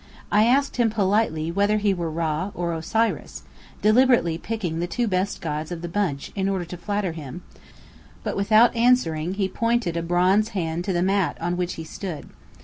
[0.31, 3.43] I asked him politely whether he were Rã or Osiris,
[3.83, 7.43] deliberately picking the two best gods of the bunch in order to flatter him;
[8.23, 12.29] but without answering, he pointed a bronze hand to the mat on which he stood.